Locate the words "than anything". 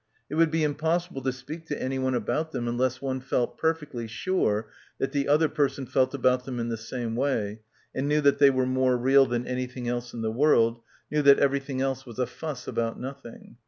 9.27-9.87